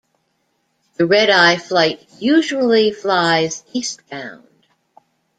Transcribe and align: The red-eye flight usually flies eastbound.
The 0.95 1.05
red-eye 1.05 1.57
flight 1.57 2.09
usually 2.17 2.91
flies 2.91 3.63
eastbound. 3.71 4.47